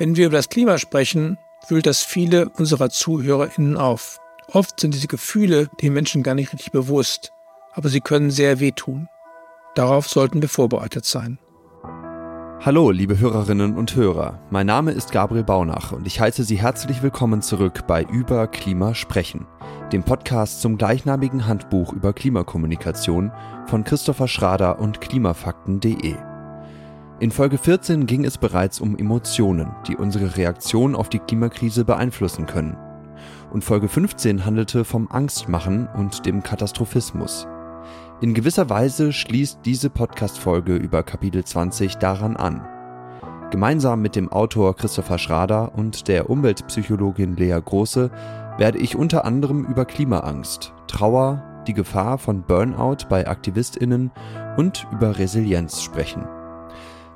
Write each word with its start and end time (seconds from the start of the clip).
Wenn 0.00 0.16
wir 0.16 0.28
über 0.28 0.38
das 0.38 0.48
Klima 0.48 0.78
sprechen, 0.78 1.36
wühlt 1.68 1.84
das 1.84 2.02
viele 2.02 2.48
unserer 2.48 2.88
ZuhörerInnen 2.88 3.76
auf. 3.76 4.18
Oft 4.50 4.80
sind 4.80 4.94
diese 4.94 5.08
Gefühle 5.08 5.68
den 5.82 5.92
Menschen 5.92 6.22
gar 6.22 6.34
nicht 6.34 6.54
richtig 6.54 6.72
bewusst, 6.72 7.32
aber 7.74 7.90
sie 7.90 8.00
können 8.00 8.30
sehr 8.30 8.60
wehtun. 8.60 9.10
Darauf 9.74 10.08
sollten 10.08 10.40
wir 10.40 10.48
vorbereitet 10.48 11.04
sein. 11.04 11.38
Hallo, 12.62 12.90
liebe 12.90 13.18
Hörerinnen 13.18 13.76
und 13.76 13.94
Hörer. 13.94 14.40
Mein 14.48 14.64
Name 14.64 14.92
ist 14.92 15.12
Gabriel 15.12 15.44
Baunach 15.44 15.92
und 15.92 16.06
ich 16.06 16.18
heiße 16.18 16.44
Sie 16.44 16.56
herzlich 16.56 17.02
willkommen 17.02 17.42
zurück 17.42 17.86
bei 17.86 18.02
Über 18.02 18.46
Klima 18.46 18.94
sprechen, 18.94 19.46
dem 19.92 20.02
Podcast 20.02 20.62
zum 20.62 20.78
gleichnamigen 20.78 21.46
Handbuch 21.46 21.92
über 21.92 22.14
Klimakommunikation 22.14 23.32
von 23.66 23.84
Christopher 23.84 24.28
Schrader 24.28 24.78
und 24.78 25.02
klimafakten.de. 25.02 26.29
In 27.20 27.30
Folge 27.30 27.58
14 27.58 28.06
ging 28.06 28.24
es 28.24 28.38
bereits 28.38 28.80
um 28.80 28.96
Emotionen, 28.96 29.72
die 29.86 29.94
unsere 29.94 30.38
Reaktion 30.38 30.94
auf 30.96 31.10
die 31.10 31.18
Klimakrise 31.18 31.84
beeinflussen 31.84 32.46
können. 32.46 32.78
Und 33.52 33.62
Folge 33.62 33.88
15 33.88 34.46
handelte 34.46 34.86
vom 34.86 35.06
Angstmachen 35.10 35.86
und 35.94 36.24
dem 36.24 36.42
Katastrophismus. 36.42 37.46
In 38.22 38.32
gewisser 38.32 38.70
Weise 38.70 39.12
schließt 39.12 39.58
diese 39.66 39.90
Podcast-Folge 39.90 40.76
über 40.76 41.02
Kapitel 41.02 41.44
20 41.44 41.96
daran 41.96 42.38
an. 42.38 42.66
Gemeinsam 43.50 44.00
mit 44.00 44.16
dem 44.16 44.32
Autor 44.32 44.74
Christopher 44.74 45.18
Schrader 45.18 45.74
und 45.74 46.08
der 46.08 46.30
Umweltpsychologin 46.30 47.36
Lea 47.36 47.60
Große 47.62 48.10
werde 48.56 48.78
ich 48.78 48.96
unter 48.96 49.26
anderem 49.26 49.66
über 49.66 49.84
Klimaangst, 49.84 50.72
Trauer, 50.86 51.44
die 51.66 51.74
Gefahr 51.74 52.16
von 52.16 52.44
Burnout 52.44 53.08
bei 53.10 53.28
AktivistInnen 53.28 54.10
und 54.56 54.86
über 54.90 55.18
Resilienz 55.18 55.82
sprechen. 55.82 56.26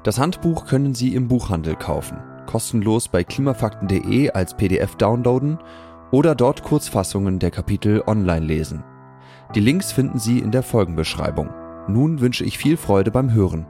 Das 0.05 0.19
Handbuch 0.19 0.67
können 0.67 0.95
Sie 0.95 1.15
im 1.15 1.29
Buchhandel 1.29 1.77
kaufen, 1.77 2.19
kostenlos 2.45 3.09
bei 3.09 3.25
klimafakten.de 3.25 4.31
als 4.33 4.55
PDF 4.55 4.97
downloaden 4.97 5.59
oder 6.11 6.35
dort 6.35 6.63
Kurzfassungen 6.63 7.39
der 7.39 7.51
Kapitel 7.51 8.03
online 8.07 8.45
lesen. 8.45 8.85
Die 9.55 9.61
Links 9.61 9.93
finden 9.93 10.19
Sie 10.19 10.41
in 10.41 10.51
der 10.51 10.63
Folgenbeschreibung. 10.63 11.49
Nun 11.89 12.21
wünsche 12.21 12.45
ich 12.45 12.59
viel 12.59 12.77
Freude 12.77 13.11
beim 13.11 13.33
Hören. 13.33 13.67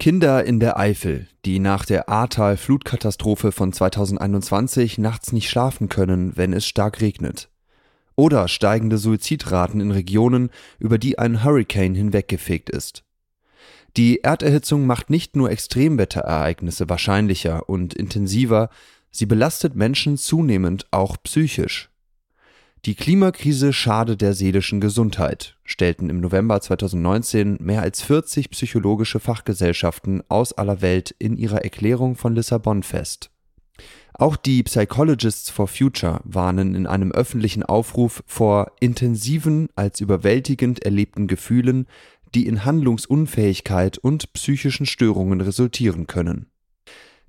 Kinder 0.00 0.46
in 0.46 0.60
der 0.60 0.78
Eifel, 0.78 1.28
die 1.44 1.58
nach 1.58 1.84
der 1.84 2.08
Ahrtal-Flutkatastrophe 2.08 3.52
von 3.52 3.70
2021 3.70 4.96
nachts 4.96 5.30
nicht 5.32 5.50
schlafen 5.50 5.90
können, 5.90 6.32
wenn 6.36 6.54
es 6.54 6.66
stark 6.66 7.02
regnet. 7.02 7.50
Oder 8.16 8.48
steigende 8.48 8.96
Suizidraten 8.96 9.78
in 9.78 9.90
Regionen, 9.90 10.48
über 10.78 10.96
die 10.96 11.18
ein 11.18 11.44
Hurricane 11.44 11.94
hinweggefegt 11.94 12.70
ist. 12.70 13.04
Die 13.98 14.24
Erderhitzung 14.24 14.86
macht 14.86 15.10
nicht 15.10 15.36
nur 15.36 15.50
Extremwetterereignisse 15.50 16.88
wahrscheinlicher 16.88 17.68
und 17.68 17.92
intensiver, 17.92 18.70
sie 19.10 19.26
belastet 19.26 19.76
Menschen 19.76 20.16
zunehmend 20.16 20.86
auch 20.92 21.18
psychisch. 21.22 21.89
Die 22.86 22.94
Klimakrise 22.94 23.74
schade 23.74 24.16
der 24.16 24.32
seelischen 24.32 24.80
Gesundheit, 24.80 25.58
stellten 25.64 26.08
im 26.08 26.20
November 26.20 26.62
2019 26.62 27.58
mehr 27.60 27.82
als 27.82 28.00
40 28.00 28.48
psychologische 28.48 29.20
Fachgesellschaften 29.20 30.22
aus 30.30 30.54
aller 30.54 30.80
Welt 30.80 31.14
in 31.18 31.36
ihrer 31.36 31.62
Erklärung 31.62 32.16
von 32.16 32.34
Lissabon 32.34 32.82
fest. 32.82 33.30
Auch 34.14 34.36
die 34.36 34.62
Psychologists 34.62 35.50
for 35.50 35.68
Future 35.68 36.20
warnen 36.24 36.74
in 36.74 36.86
einem 36.86 37.12
öffentlichen 37.12 37.64
Aufruf 37.64 38.24
vor 38.26 38.72
intensiven 38.80 39.68
als 39.76 40.00
überwältigend 40.00 40.82
erlebten 40.82 41.26
Gefühlen, 41.26 41.86
die 42.34 42.46
in 42.46 42.64
Handlungsunfähigkeit 42.64 43.98
und 43.98 44.32
psychischen 44.32 44.86
Störungen 44.86 45.42
resultieren 45.42 46.06
können 46.06 46.49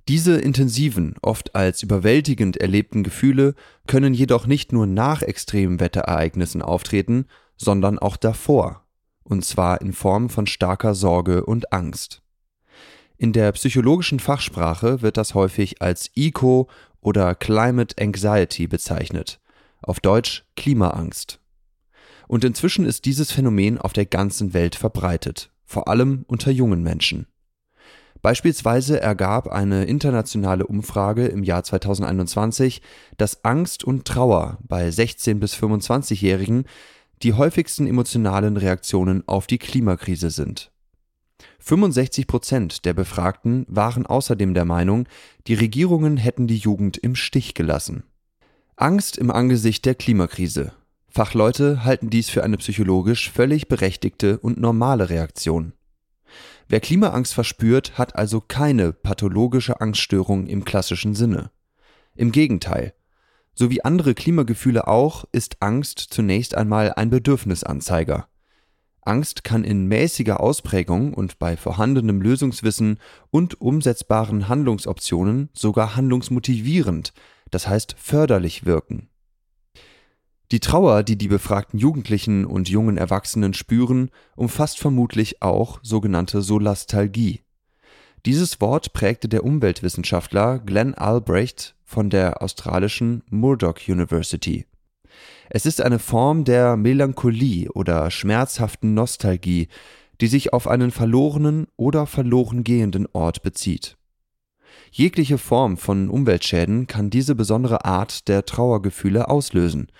diese 0.08 0.36
intensiven, 0.38 1.14
oft 1.22 1.54
als 1.54 1.82
überwältigend 1.82 2.56
erlebten 2.56 3.04
Gefühle 3.04 3.54
können 3.86 4.14
jedoch 4.14 4.46
nicht 4.46 4.72
nur 4.72 4.86
nach 4.86 5.22
extremen 5.22 5.78
Wetterereignissen 5.78 6.60
auftreten, 6.60 7.26
sondern 7.56 7.98
auch 7.98 8.16
davor, 8.16 8.84
und 9.22 9.44
zwar 9.44 9.80
in 9.80 9.92
Form 9.92 10.28
von 10.28 10.46
starker 10.46 10.94
Sorge 10.94 11.44
und 11.44 11.72
Angst. 11.72 12.22
In 13.16 13.32
der 13.32 13.52
psychologischen 13.52 14.18
Fachsprache 14.18 15.00
wird 15.02 15.16
das 15.16 15.34
häufig 15.34 15.80
als 15.80 16.10
Eco 16.16 16.68
oder 17.00 17.36
Climate 17.36 17.94
Anxiety 18.00 18.66
bezeichnet, 18.66 19.40
auf 19.80 20.00
Deutsch 20.00 20.44
Klimaangst. 20.56 21.38
Und 22.26 22.44
inzwischen 22.44 22.84
ist 22.84 23.04
dieses 23.04 23.30
Phänomen 23.30 23.78
auf 23.78 23.92
der 23.92 24.06
ganzen 24.06 24.54
Welt 24.54 24.74
verbreitet, 24.74 25.52
vor 25.64 25.86
allem 25.86 26.24
unter 26.26 26.50
jungen 26.50 26.82
Menschen. 26.82 27.26
Beispielsweise 28.22 29.00
ergab 29.00 29.48
eine 29.48 29.84
internationale 29.84 30.64
Umfrage 30.66 31.26
im 31.26 31.42
Jahr 31.42 31.64
2021, 31.64 32.80
dass 33.16 33.44
Angst 33.44 33.82
und 33.82 34.04
Trauer 34.04 34.58
bei 34.62 34.88
16 34.90 35.40
bis 35.40 35.54
25-Jährigen 35.54 36.64
die 37.24 37.34
häufigsten 37.34 37.86
emotionalen 37.88 38.56
Reaktionen 38.56 39.26
auf 39.26 39.48
die 39.48 39.58
Klimakrise 39.58 40.30
sind. 40.30 40.70
65 41.58 42.28
Prozent 42.28 42.84
der 42.84 42.94
Befragten 42.94 43.66
waren 43.68 44.06
außerdem 44.06 44.54
der 44.54 44.64
Meinung, 44.64 45.08
die 45.48 45.54
Regierungen 45.54 46.16
hätten 46.16 46.46
die 46.46 46.56
Jugend 46.56 46.98
im 46.98 47.16
Stich 47.16 47.54
gelassen. 47.54 48.04
Angst 48.76 49.18
im 49.18 49.32
Angesicht 49.32 49.84
der 49.84 49.96
Klimakrise. 49.96 50.72
Fachleute 51.08 51.84
halten 51.84 52.08
dies 52.08 52.30
für 52.30 52.42
eine 52.42 52.56
psychologisch 52.56 53.30
völlig 53.30 53.68
berechtigte 53.68 54.38
und 54.38 54.58
normale 54.58 55.10
Reaktion. 55.10 55.72
Wer 56.72 56.80
Klimaangst 56.80 57.34
verspürt, 57.34 57.98
hat 57.98 58.16
also 58.16 58.40
keine 58.40 58.94
pathologische 58.94 59.82
Angststörung 59.82 60.46
im 60.46 60.64
klassischen 60.64 61.14
Sinne. 61.14 61.50
Im 62.14 62.32
Gegenteil. 62.32 62.94
So 63.52 63.68
wie 63.68 63.84
andere 63.84 64.14
Klimagefühle 64.14 64.88
auch, 64.88 65.26
ist 65.32 65.60
Angst 65.60 65.98
zunächst 65.98 66.54
einmal 66.54 66.94
ein 66.94 67.10
Bedürfnisanzeiger. 67.10 68.26
Angst 69.02 69.44
kann 69.44 69.64
in 69.64 69.84
mäßiger 69.84 70.40
Ausprägung 70.40 71.12
und 71.12 71.38
bei 71.38 71.58
vorhandenem 71.58 72.22
Lösungswissen 72.22 72.98
und 73.30 73.60
umsetzbaren 73.60 74.48
Handlungsoptionen 74.48 75.50
sogar 75.52 75.94
handlungsmotivierend, 75.94 77.12
das 77.50 77.68
heißt 77.68 77.96
förderlich 77.98 78.64
wirken. 78.64 79.10
Die 80.52 80.60
Trauer, 80.60 81.02
die 81.02 81.16
die 81.16 81.28
befragten 81.28 81.78
Jugendlichen 81.78 82.44
und 82.44 82.68
jungen 82.68 82.98
Erwachsenen 82.98 83.54
spüren, 83.54 84.10
umfasst 84.36 84.78
vermutlich 84.78 85.40
auch 85.40 85.80
sogenannte 85.82 86.42
Solastalgie. 86.42 87.40
Dieses 88.26 88.60
Wort 88.60 88.92
prägte 88.92 89.30
der 89.30 89.44
Umweltwissenschaftler 89.44 90.58
Glenn 90.58 90.92
Albrecht 90.92 91.74
von 91.84 92.10
der 92.10 92.42
australischen 92.42 93.22
Murdoch 93.30 93.78
University. 93.88 94.66
Es 95.48 95.64
ist 95.64 95.80
eine 95.80 95.98
Form 95.98 96.44
der 96.44 96.76
Melancholie 96.76 97.72
oder 97.72 98.10
schmerzhaften 98.10 98.92
Nostalgie, 98.92 99.68
die 100.20 100.26
sich 100.26 100.52
auf 100.52 100.68
einen 100.68 100.90
verlorenen 100.90 101.66
oder 101.78 102.04
verloren 102.04 102.62
gehenden 102.62 103.08
Ort 103.14 103.42
bezieht. 103.42 103.96
Jegliche 104.90 105.38
Form 105.38 105.78
von 105.78 106.10
Umweltschäden 106.10 106.86
kann 106.86 107.08
diese 107.08 107.34
besondere 107.34 107.86
Art 107.86 108.28
der 108.28 108.44
Trauergefühle 108.44 109.30
auslösen, 109.30 109.90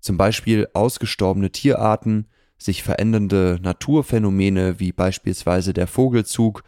zum 0.00 0.16
Beispiel 0.16 0.68
ausgestorbene 0.74 1.50
Tierarten, 1.50 2.26
sich 2.58 2.82
verändernde 2.82 3.58
Naturphänomene 3.62 4.78
wie 4.78 4.92
beispielsweise 4.92 5.72
der 5.72 5.86
Vogelzug 5.86 6.62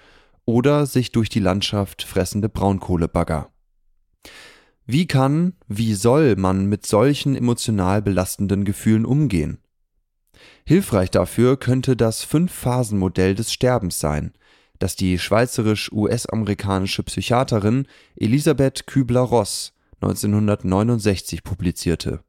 oder 0.45 0.87
sich 0.87 1.13
durch 1.13 1.29
die 1.29 1.41
Landschaft 1.41 2.03
fressende 2.03 2.49
Braunkohlebagger. 2.49 3.51
Wie 4.87 5.07
kann, 5.07 5.55
wie 5.69 5.95
soll 5.95 6.37
man 6.37 6.67
mit 6.67 6.87
solchen 6.87 7.37
emotional 7.37 8.03
belastenden 8.03 8.65
Gefühlen 8.65 9.05
umgehen? 9.05 9.59
Hilfreich 10.65 11.11
dafür 11.11 11.57
könnte 11.57 11.97
das 11.97 12.25
Fünf-Phasen-Modell 12.25 13.35
des 13.35 13.53
Sterbens 13.53 14.01
sein, 14.01 14.33
das 14.79 14.97
die 14.97 15.19
schweizerisch-US-amerikanische 15.19 17.05
Psychiaterin 17.05 17.87
Elisabeth 18.17 18.87
Kübler-Ross 18.87 19.75
1969 20.01 21.45
publizierte 21.45 22.25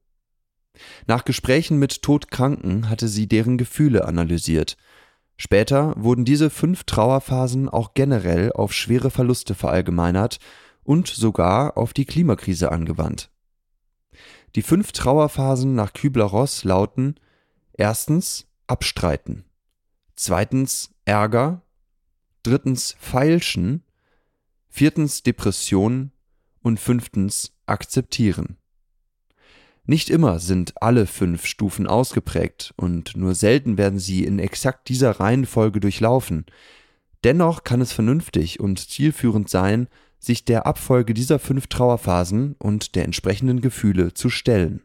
nach 1.06 1.26
Gesprächen 1.26 1.78
mit 1.78 2.02
Todkranken 2.02 2.90
hatte 2.90 3.08
sie 3.08 3.28
deren 3.28 3.58
Gefühle 3.58 4.06
analysiert. 4.06 4.78
Später 5.38 5.94
wurden 5.98 6.26
diese 6.26 6.50
fünf 6.50 6.84
Trauerphasen 6.84 7.70
auch 7.70 7.94
generell 7.94 8.52
auf 8.52 8.74
schwere 8.74 9.10
Verluste 9.10 9.56
verallgemeinert 9.56 10.40
und 10.84 11.08
sogar 11.08 11.78
auf 11.78 11.94
die 11.94 12.06
Klimakrise 12.06 12.72
angewandt. 12.72 13.30
Die 14.56 14.62
fünf 14.62 14.92
Trauerphasen 14.92 15.74
nach 15.74 15.94
Kübler-Ross 15.94 16.64
lauten 16.64 17.16
erstens 17.74 18.48
Abstreiten, 18.68 19.46
zweitens 20.16 20.92
Ärger, 21.06 21.64
drittens 22.44 22.96
Feilschen, 23.00 23.84
viertens 24.70 25.24
Depression 25.24 26.12
und 26.62 26.80
fünftens 26.80 27.54
Akzeptieren. 27.66 28.58
Nicht 29.86 30.10
immer 30.10 30.40
sind 30.40 30.82
alle 30.82 31.06
fünf 31.06 31.46
Stufen 31.46 31.88
ausgeprägt 31.88 32.74
und 32.78 33.18
nur 33.18 33.36
selten 33.36 33.78
werden 33.78 34.00
sie 34.00 34.24
in 34.24 34.40
exakt 34.40 34.88
dieser 34.88 35.20
Reihenfolge 35.20 35.82
durchlaufen. 35.82 36.46
Dennoch 37.26 37.64
kann 37.64 37.82
es 37.82 37.92
vernünftig 37.92 38.60
und 38.60 38.80
zielführend 38.80 39.50
sein, 39.50 39.88
sich 40.20 40.46
der 40.46 40.66
Abfolge 40.66 41.14
dieser 41.14 41.38
fünf 41.38 41.68
Trauerphasen 41.68 42.56
und 42.60 42.96
der 42.96 43.04
entsprechenden 43.04 43.60
Gefühle 43.60 44.14
zu 44.14 44.30
stellen. 44.30 44.82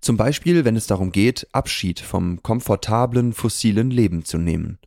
Zum 0.00 0.16
Beispiel, 0.16 0.64
wenn 0.64 0.76
es 0.76 0.86
darum 0.86 1.10
geht, 1.10 1.48
Abschied 1.52 1.98
vom 1.98 2.42
komfortablen 2.44 3.32
fossilen 3.32 3.90
Leben 3.90 4.24
zu 4.24 4.38
nehmen. 4.38 4.78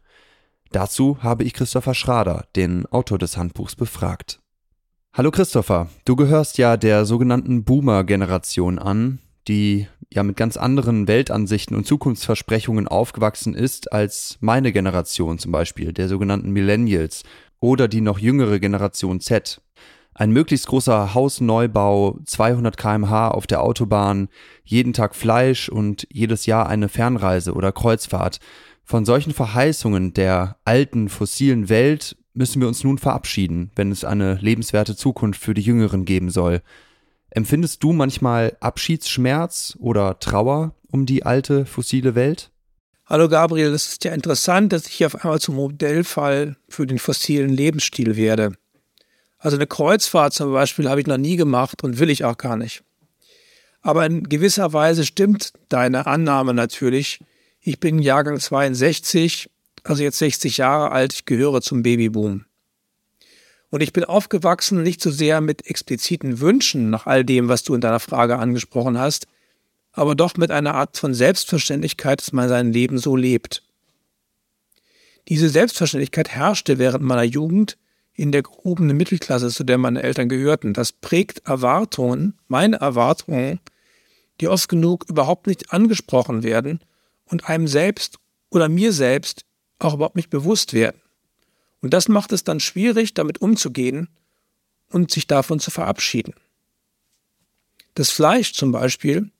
Dazu 0.71 1.21
habe 1.21 1.44
ich 1.44 1.54
Christopher 1.54 1.94
Schrader, 1.94 2.48
den 2.56 2.86
Autor 2.86 3.18
des 3.18 3.36
Handbuchs, 3.36 3.75
befragt. 3.75 4.39
Hallo 5.12 5.32
Christopher, 5.32 5.90
du 6.06 6.16
gehörst 6.16 6.60
ja 6.60 6.78
der 6.78 7.04
sogenannten 7.04 7.64
Boomer-Generation 7.64 8.78
an, 8.78 9.18
die 9.48 9.88
ja 10.14 10.22
mit 10.22 10.38
ganz 10.38 10.56
anderen 10.56 11.08
Weltansichten 11.08 11.76
und 11.76 11.88
Zukunftsversprechungen 11.88 12.88
aufgewachsen 12.88 13.56
ist 13.56 13.92
als 13.92 14.38
meine 14.40 14.72
Generation 14.72 15.40
zum 15.40 15.52
Beispiel, 15.52 15.94
der 15.94 16.10
sogenannten 16.10 16.52
Millennials 16.52 17.24
oder 17.60 17.88
die 17.88 18.02
noch 18.02 18.20
jüngere 18.20 18.60
Generation 18.60 19.20
Z. 19.20 19.62
Ein 20.14 20.30
möglichst 20.30 20.68
großer 20.68 21.16
Hausneubau, 21.16 22.20
200 22.26 22.78
kmh 22.78 23.30
auf 23.30 23.48
der 23.48 23.64
Autobahn, 23.64 24.30
jeden 24.64 24.94
Tag 24.94 25.16
Fleisch 25.16 25.70
und 25.70 26.08
jedes 26.12 26.46
Jahr 26.46 26.70
eine 26.70 26.88
Fernreise 26.88 27.54
oder 27.54 27.72
Kreuzfahrt. 27.72 28.40
Von 28.84 29.06
solchen 29.06 29.34
Verheißungen 29.34 30.14
der 30.14 30.58
alten 30.66 31.10
fossilen 31.10 31.68
Welt 31.68 32.16
müssen 32.34 32.62
wir 32.62 32.68
uns 32.68 32.84
nun 32.84 32.98
verabschieden, 32.98 33.72
wenn 33.76 33.92
es 33.92 34.04
eine 34.04 34.36
lebenswerte 34.36 34.96
Zukunft 34.96 35.42
für 35.42 35.54
die 35.54 35.62
Jüngeren 35.62 36.06
geben 36.06 36.30
soll. 36.30 36.62
Empfindest 37.30 37.84
du 37.84 37.94
manchmal 37.94 38.58
Abschiedsschmerz 38.60 39.78
oder 39.80 40.20
Trauer 40.20 40.74
um 40.88 41.06
die 41.06 41.26
alte 41.26 41.66
fossile 41.66 42.16
Welt? 42.16 42.52
Hallo 43.06 43.28
Gabriel, 43.28 43.74
es 43.74 43.88
ist 43.88 44.04
ja 44.04 44.14
interessant, 44.14 44.72
dass 44.72 44.88
ich 44.88 44.94
hier 44.94 45.08
auf 45.08 45.24
einmal 45.24 45.40
zum 45.40 45.56
Modellfall 45.56 46.58
für 46.68 46.86
den 46.86 47.00
fossilen 47.00 47.50
Lebensstil 47.50 48.16
werde. 48.16 48.54
Also 49.40 49.58
eine 49.58 49.68
Kreuzfahrt 49.68 50.34
zum 50.34 50.52
Beispiel 50.52 50.90
habe 50.90 51.02
ich 51.02 51.08
noch 51.08 51.18
nie 51.18 51.36
gemacht 51.36 51.84
und 51.84 51.98
will 51.98 52.10
ich 52.10 52.26
auch 52.26 52.38
gar 52.38 52.58
nicht. 52.58 52.84
Aber 53.81 54.06
in 54.06 54.24
gewisser 54.24 54.74
Weise 54.74 55.06
stimmt 55.06 55.54
deine 55.70 56.06
Annahme 56.06 56.54
natürlich. 56.54 57.20
Ich 57.62 57.80
bin 57.80 58.00
Jahrgang 58.00 58.40
62, 58.40 59.50
also 59.84 60.04
jetzt 60.04 60.20
60 60.20 60.58
Jahre 60.58 60.92
alt, 60.92 61.14
ich 61.14 61.26
gehöre 61.26 61.62
zum 61.62 61.84
Babyboom. 61.84 62.46
Und 63.70 63.81
ich 63.81 63.94
bin 63.94 64.04
aufgewachsen 64.04 64.81
nicht 64.81 65.02
so 65.02 65.12
sehr 65.12 65.42
mit 65.42 65.68
expliziten 65.68 66.40
Wünschen 66.40 66.90
nach 66.90 67.06
all 67.06 67.24
dem, 67.24 67.50
was 67.50 67.64
du 67.64 67.76
in 67.76 67.81
deiner 67.81 68.00
Frage 68.00 68.38
angesprochen 68.38 68.98
hast, 68.98 69.28
aber 69.92 70.16
doch 70.16 70.38
mit 70.38 70.52
einer 70.52 70.76
Art 70.76 70.98
von 70.98 71.14
Selbstverständlichkeit, 71.14 72.22
dass 72.22 72.31
man 72.31 72.50
sein 72.50 72.74
Leben 72.74 72.98
so 72.98 73.16
lebt. 73.16 73.64
Diese 75.28 75.50
Selbstverständlichkeit 75.50 76.30
herrschte 76.30 76.80
während 76.80 77.04
meiner 77.04 77.24
Jugend 77.24 77.78
in 78.14 78.31
der 78.31 78.44
gehobenen 78.44 78.98
Mittelklasse, 78.98 79.50
zu 79.50 79.64
der 79.64 79.78
meine 79.78 80.02
Eltern 80.02 80.28
gehörten. 80.28 80.74
Das 80.74 80.92
prägt 80.92 81.48
Erwartungen, 81.48 82.34
meine 82.48 82.78
Erwartungen, 82.78 83.60
die 84.42 84.48
oft 84.48 84.68
genug 84.68 85.06
überhaupt 85.08 85.48
nicht 85.48 85.72
angesprochen 85.72 86.44
werden 86.44 86.80
und 87.26 87.48
einem 87.48 87.68
selbst 87.68 88.18
oder 88.50 88.68
mir 88.68 88.92
selbst 88.94 89.46
auch 89.80 89.96
überhaupt 89.96 90.16
nicht 90.16 90.30
bewusst 90.30 90.74
werden. 90.74 91.02
Und 91.81 91.94
das 91.94 92.08
macht 92.08 92.31
es 92.31 92.44
dann 92.44 92.60
schwierig, 92.60 93.14
damit 93.14 93.42
umzugehen 93.42 94.10
und 94.90 95.12
sich 95.12 95.28
davon 95.28 95.60
zu 95.60 95.72
verabschieden. 95.72 96.34
Das 97.96 98.12
Fleisch 98.12 98.54
zum 98.54 98.72
Beispiel 98.72 99.31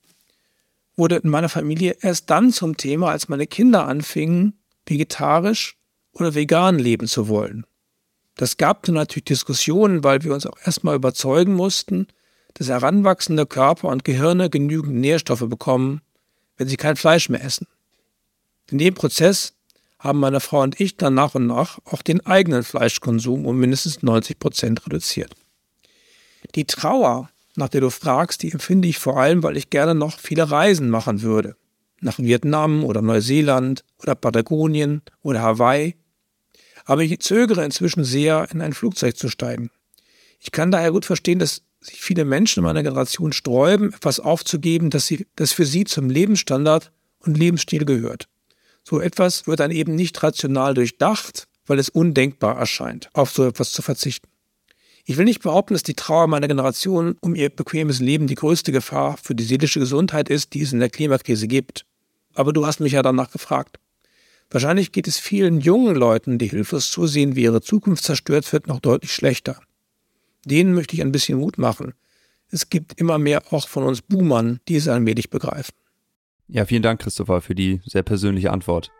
wurde 0.96 1.16
in 1.16 1.30
meiner 1.30 1.48
Familie 1.48 1.96
erst 2.00 2.30
dann 2.30 2.52
zum 2.52 2.76
Thema, 2.76 3.10
als 3.10 3.28
meine 3.28 3.46
Kinder 3.46 3.86
anfingen, 3.86 4.58
vegetarisch 4.86 5.76
oder 6.12 6.34
vegan 6.34 6.78
leben 6.78 7.06
zu 7.06 7.28
wollen. 7.28 7.64
Das 8.36 8.56
gab 8.56 8.82
dann 8.84 8.94
natürlich 8.94 9.24
Diskussionen, 9.24 10.02
weil 10.02 10.24
wir 10.24 10.32
uns 10.32 10.46
auch 10.46 10.58
erstmal 10.64 10.96
überzeugen 10.96 11.54
mussten, 11.54 12.06
dass 12.54 12.68
heranwachsende 12.68 13.46
Körper 13.46 13.88
und 13.88 14.04
Gehirne 14.04 14.50
genügend 14.50 14.96
Nährstoffe 14.96 15.48
bekommen, 15.48 16.00
wenn 16.56 16.68
sie 16.68 16.76
kein 16.76 16.96
Fleisch 16.96 17.28
mehr 17.28 17.44
essen. 17.44 17.66
In 18.70 18.78
dem 18.78 18.94
Prozess 18.94 19.54
haben 20.00 20.18
meine 20.18 20.40
Frau 20.40 20.62
und 20.62 20.80
ich 20.80 20.96
dann 20.96 21.14
nach 21.14 21.34
und 21.34 21.46
nach 21.46 21.78
auch 21.84 22.02
den 22.02 22.24
eigenen 22.26 22.64
Fleischkonsum 22.64 23.46
um 23.46 23.58
mindestens 23.58 24.02
90 24.02 24.38
Prozent 24.38 24.86
reduziert. 24.86 25.34
Die 26.54 26.64
Trauer, 26.64 27.28
nach 27.54 27.68
der 27.68 27.82
du 27.82 27.90
fragst, 27.90 28.42
die 28.42 28.50
empfinde 28.50 28.88
ich 28.88 28.98
vor 28.98 29.18
allem, 29.20 29.42
weil 29.42 29.58
ich 29.58 29.70
gerne 29.70 29.94
noch 29.94 30.18
viele 30.18 30.50
Reisen 30.50 30.88
machen 30.88 31.20
würde. 31.22 31.54
Nach 32.00 32.18
Vietnam 32.18 32.82
oder 32.82 33.02
Neuseeland 33.02 33.84
oder 33.98 34.14
Patagonien 34.14 35.02
oder 35.22 35.42
Hawaii. 35.42 35.96
Aber 36.86 37.02
ich 37.02 37.20
zögere 37.20 37.62
inzwischen 37.62 38.04
sehr, 38.04 38.48
in 38.50 38.62
ein 38.62 38.72
Flugzeug 38.72 39.18
zu 39.18 39.28
steigen. 39.28 39.70
Ich 40.40 40.50
kann 40.50 40.70
daher 40.70 40.92
gut 40.92 41.04
verstehen, 41.04 41.38
dass 41.38 41.62
sich 41.80 42.00
viele 42.00 42.24
Menschen 42.24 42.60
in 42.60 42.64
meiner 42.64 42.82
Generation 42.82 43.34
sträuben, 43.34 43.92
etwas 43.92 44.18
aufzugeben, 44.18 44.88
das, 44.88 45.06
sie, 45.06 45.26
das 45.36 45.52
für 45.52 45.66
sie 45.66 45.84
zum 45.84 46.08
Lebensstandard 46.08 46.90
und 47.20 47.36
Lebensstil 47.36 47.84
gehört. 47.84 48.28
So 48.82 49.00
etwas 49.00 49.46
wird 49.46 49.60
dann 49.60 49.70
eben 49.70 49.94
nicht 49.94 50.22
rational 50.22 50.74
durchdacht, 50.74 51.46
weil 51.66 51.78
es 51.78 51.88
undenkbar 51.88 52.56
erscheint, 52.56 53.08
auf 53.12 53.30
so 53.30 53.46
etwas 53.46 53.72
zu 53.72 53.82
verzichten. 53.82 54.28
Ich 55.04 55.16
will 55.16 55.24
nicht 55.24 55.42
behaupten, 55.42 55.74
dass 55.74 55.82
die 55.82 55.94
Trauer 55.94 56.26
meiner 56.26 56.48
Generation 56.48 57.16
um 57.20 57.34
ihr 57.34 57.50
bequemes 57.50 58.00
Leben 58.00 58.26
die 58.26 58.34
größte 58.34 58.70
Gefahr 58.70 59.16
für 59.16 59.34
die 59.34 59.44
seelische 59.44 59.80
Gesundheit 59.80 60.28
ist, 60.28 60.54
die 60.54 60.62
es 60.62 60.72
in 60.72 60.80
der 60.80 60.90
Klimakrise 60.90 61.48
gibt. 61.48 61.86
Aber 62.34 62.52
du 62.52 62.66
hast 62.66 62.80
mich 62.80 62.92
ja 62.92 63.02
danach 63.02 63.30
gefragt. 63.30 63.78
Wahrscheinlich 64.50 64.92
geht 64.92 65.06
es 65.06 65.18
vielen 65.18 65.60
jungen 65.60 65.94
Leuten, 65.94 66.38
die 66.38 66.48
hilflos 66.48 66.90
zusehen, 66.90 67.36
wie 67.36 67.42
ihre 67.42 67.60
Zukunft 67.60 68.04
zerstört 68.04 68.52
wird, 68.52 68.66
noch 68.66 68.80
deutlich 68.80 69.12
schlechter. 69.12 69.60
Denen 70.44 70.74
möchte 70.74 70.94
ich 70.94 71.02
ein 71.02 71.12
bisschen 71.12 71.38
Mut 71.38 71.56
machen. 71.56 71.94
Es 72.50 72.68
gibt 72.68 73.00
immer 73.00 73.18
mehr 73.18 73.52
auch 73.52 73.68
von 73.68 73.84
uns 73.84 74.02
Boomern, 74.02 74.60
die 74.68 74.76
es 74.76 74.88
allmählich 74.88 75.30
begreifen. 75.30 75.74
Ja, 76.52 76.64
vielen 76.64 76.82
Dank, 76.82 77.00
Christopher, 77.00 77.40
für 77.42 77.54
die 77.54 77.80
sehr 77.86 78.02
persönliche 78.02 78.50
Antwort. 78.50 78.90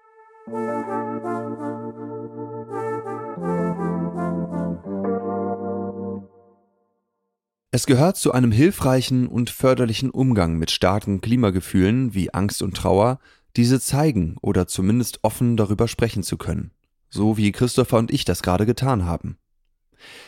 Es 7.73 7.87
gehört 7.87 8.17
zu 8.17 8.31
einem 8.33 8.53
hilfreichen 8.53 9.27
und 9.27 9.51
förderlichen 9.51 10.11
Umgang 10.11 10.59
mit 10.59 10.71
starken 10.71 11.21
Klimagefühlen 11.21 12.15
wie 12.15 12.33
Angst 12.33 12.63
und 12.63 12.77
Trauer, 12.77 13.19
diese 13.57 13.81
zeigen 13.81 14.37
oder 14.43 14.69
zumindest 14.69 15.25
offen 15.25 15.57
darüber 15.57 15.89
sprechen 15.89 16.23
zu 16.23 16.37
können, 16.37 16.71
so 17.09 17.37
wie 17.37 17.51
Christopher 17.51 17.99
und 17.99 18.13
ich 18.13 18.25
das 18.25 18.43
gerade 18.43 18.65
getan 18.65 19.07
haben. 19.07 19.39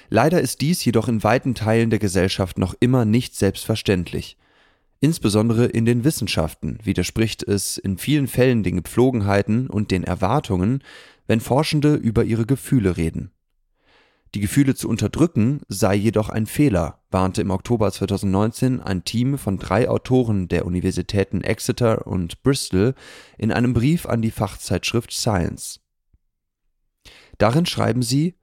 Leider 0.08 0.40
ist 0.40 0.60
dies 0.60 0.84
jedoch 0.84 1.06
in 1.06 1.22
weiten 1.22 1.54
Teilen 1.54 1.90
der 1.90 2.00
Gesellschaft 2.00 2.58
noch 2.58 2.74
immer 2.80 3.04
nicht 3.04 3.36
selbstverständlich 3.36 4.36
Insbesondere 5.04 5.66
in 5.66 5.84
den 5.84 6.04
Wissenschaften 6.04 6.78
widerspricht 6.84 7.42
es 7.42 7.76
in 7.76 7.98
vielen 7.98 8.28
Fällen 8.28 8.62
den 8.62 8.76
Gepflogenheiten 8.76 9.68
und 9.68 9.90
den 9.90 10.04
Erwartungen, 10.04 10.80
wenn 11.26 11.40
Forschende 11.40 11.96
über 11.96 12.22
ihre 12.22 12.46
Gefühle 12.46 12.96
reden. 12.96 13.32
Die 14.36 14.38
Gefühle 14.38 14.76
zu 14.76 14.88
unterdrücken 14.88 15.62
sei 15.66 15.96
jedoch 15.96 16.28
ein 16.28 16.46
Fehler, 16.46 17.02
warnte 17.10 17.42
im 17.42 17.50
Oktober 17.50 17.90
2019 17.90 18.78
ein 18.78 19.02
Team 19.02 19.38
von 19.38 19.58
drei 19.58 19.88
Autoren 19.88 20.46
der 20.46 20.66
Universitäten 20.66 21.40
Exeter 21.40 22.06
und 22.06 22.40
Bristol 22.44 22.94
in 23.38 23.50
einem 23.50 23.72
Brief 23.72 24.06
an 24.06 24.22
die 24.22 24.30
Fachzeitschrift 24.30 25.10
Science. 25.10 25.80
Darin 27.38 27.66
schreiben 27.66 28.02
sie, 28.02 28.36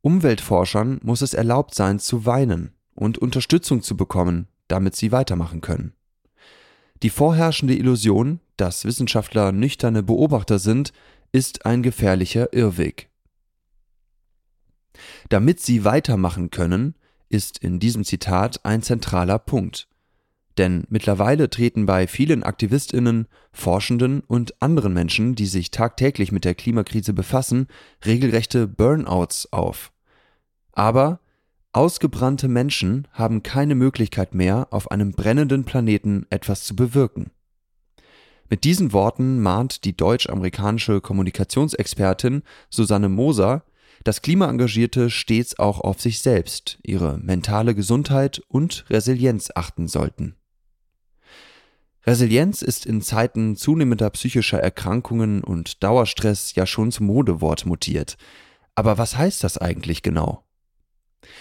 Umweltforschern 0.00 0.98
muss 1.02 1.20
es 1.20 1.34
erlaubt 1.34 1.74
sein 1.74 1.98
zu 1.98 2.24
weinen 2.24 2.72
und 2.94 3.18
Unterstützung 3.18 3.82
zu 3.82 3.98
bekommen, 3.98 4.48
damit 4.66 4.96
sie 4.96 5.12
weitermachen 5.12 5.60
können. 5.60 5.92
Die 7.02 7.10
vorherrschende 7.10 7.76
Illusion, 7.76 8.40
dass 8.56 8.84
Wissenschaftler 8.84 9.52
nüchterne 9.52 10.02
Beobachter 10.02 10.58
sind, 10.58 10.92
ist 11.32 11.66
ein 11.66 11.82
gefährlicher 11.82 12.52
Irrweg. 12.52 13.10
Damit 15.28 15.60
sie 15.60 15.84
weitermachen 15.84 16.50
können, 16.50 16.94
ist 17.28 17.58
in 17.58 17.80
diesem 17.80 18.04
Zitat 18.04 18.64
ein 18.64 18.82
zentraler 18.82 19.38
Punkt. 19.38 19.88
Denn 20.56 20.84
mittlerweile 20.88 21.50
treten 21.50 21.84
bei 21.84 22.06
vielen 22.06 22.42
Aktivistinnen, 22.42 23.26
Forschenden 23.52 24.20
und 24.20 24.62
anderen 24.62 24.94
Menschen, 24.94 25.34
die 25.34 25.46
sich 25.46 25.70
tagtäglich 25.70 26.32
mit 26.32 26.46
der 26.46 26.54
Klimakrise 26.54 27.12
befassen, 27.12 27.66
regelrechte 28.06 28.66
Burnouts 28.66 29.52
auf. 29.52 29.92
Aber 30.72 31.20
Ausgebrannte 31.76 32.48
Menschen 32.48 33.06
haben 33.12 33.42
keine 33.42 33.74
Möglichkeit 33.74 34.34
mehr, 34.34 34.68
auf 34.70 34.90
einem 34.90 35.12
brennenden 35.12 35.64
Planeten 35.64 36.24
etwas 36.30 36.64
zu 36.64 36.74
bewirken. 36.74 37.30
Mit 38.48 38.64
diesen 38.64 38.94
Worten 38.94 39.42
mahnt 39.42 39.84
die 39.84 39.94
deutsch-amerikanische 39.94 41.02
Kommunikationsexpertin 41.02 42.44
Susanne 42.70 43.10
Moser, 43.10 43.62
dass 44.04 44.22
Klimaengagierte 44.22 45.10
stets 45.10 45.58
auch 45.58 45.82
auf 45.82 46.00
sich 46.00 46.20
selbst, 46.20 46.78
ihre 46.82 47.18
mentale 47.18 47.74
Gesundheit 47.74 48.40
und 48.48 48.86
Resilienz 48.88 49.50
achten 49.54 49.86
sollten. 49.86 50.34
Resilienz 52.06 52.62
ist 52.62 52.86
in 52.86 53.02
Zeiten 53.02 53.54
zunehmender 53.54 54.08
psychischer 54.08 54.60
Erkrankungen 54.60 55.44
und 55.44 55.84
Dauerstress 55.84 56.54
ja 56.54 56.64
schon 56.64 56.90
zum 56.90 57.04
Modewort 57.04 57.66
mutiert. 57.66 58.16
Aber 58.74 58.96
was 58.96 59.18
heißt 59.18 59.44
das 59.44 59.58
eigentlich 59.58 60.00
genau? 60.00 60.45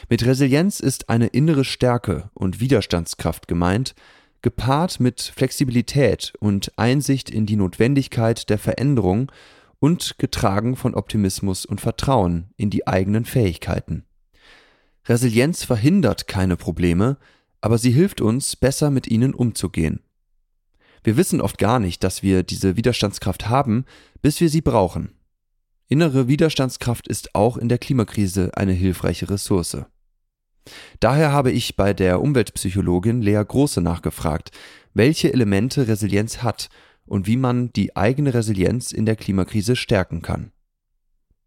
Mit 0.10 0.25
Resilienz 0.25 0.80
ist 0.80 1.10
eine 1.10 1.27
innere 1.27 1.65
Stärke 1.65 2.30
und 2.34 2.60
Widerstandskraft 2.60 3.48
gemeint, 3.48 3.96
gepaart 4.42 5.00
mit 5.00 5.22
Flexibilität 5.22 6.34
und 6.39 6.72
Einsicht 6.77 7.30
in 7.30 7.46
die 7.46 7.56
Notwendigkeit 7.56 8.50
der 8.50 8.60
Veränderung 8.60 9.32
und 9.80 10.18
getragen 10.20 10.75
von 10.75 10.94
Optimismus 10.94 11.65
und 11.65 11.82
Vertrauen 11.82 12.51
in 12.56 12.70
die 12.70 12.88
eigenen 12.88 13.25
Fähigkeiten. 13.25 14.06
Resilienz 15.08 15.63
verhindert 15.63 16.27
keine 16.27 16.58
Probleme, 16.58 17.18
aber 17.62 17.77
sie 17.77 17.92
hilft 17.92 18.22
uns, 18.22 18.56
besser 18.56 18.92
mit 18.92 19.08
ihnen 19.08 19.34
umzugehen. 19.34 20.01
Wir 21.04 21.18
wissen 21.18 21.42
oft 21.42 21.58
gar 21.58 21.80
nicht, 21.80 22.04
dass 22.04 22.24
wir 22.24 22.44
diese 22.44 22.77
Widerstandskraft 22.77 23.48
haben, 23.48 23.86
bis 24.22 24.42
wir 24.42 24.50
sie 24.50 24.62
brauchen. 24.62 25.14
Innere 25.88 26.27
Widerstandskraft 26.27 27.08
ist 27.08 27.36
auch 27.36 27.58
in 27.58 27.70
der 27.70 27.77
Klimakrise 27.77 28.51
eine 28.56 28.74
hilfreiche 28.74 29.30
Ressource. 29.30 29.77
Daher 31.00 31.32
habe 31.32 31.51
ich 31.51 31.75
bei 31.75 31.94
der 31.94 32.22
Umweltpsychologin 32.22 33.22
Lea 33.22 33.44
Große 33.48 33.82
nachgefragt, 33.82 34.50
welche 34.96 35.32
Elemente 35.32 35.88
Resilienz 35.88 36.42
hat 36.42 36.70
und 37.06 37.27
wie 37.27 37.38
man 37.38 37.72
die 37.74 37.96
eigene 37.96 38.34
Resilienz 38.34 38.92
in 38.92 39.06
der 39.06 39.15
Klimakrise 39.15 39.75
stärken 39.75 40.24
kann. 40.24 40.51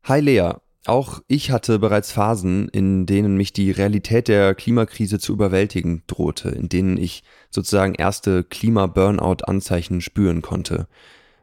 Hi 0.04 0.20
Lea, 0.20 0.52
auch 0.86 1.20
ich 1.26 1.50
hatte 1.50 1.80
bereits 1.80 2.12
Phasen, 2.12 2.68
in 2.68 3.06
denen 3.06 3.36
mich 3.36 3.52
die 3.52 3.72
Realität 3.72 4.28
der 4.28 4.54
Klimakrise 4.54 5.18
zu 5.18 5.32
überwältigen 5.32 6.04
drohte, 6.06 6.50
in 6.50 6.68
denen 6.68 6.96
ich 6.96 7.24
sozusagen 7.50 7.94
erste 7.94 8.44
Klima-Burnout-Anzeichen 8.44 10.00
spüren 10.00 10.42
konnte. 10.42 10.86